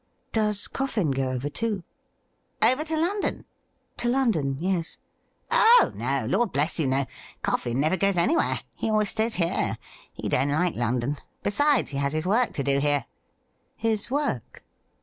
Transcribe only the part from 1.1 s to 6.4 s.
go over too ?''Over to London .?''To London— yes.'' Oh no!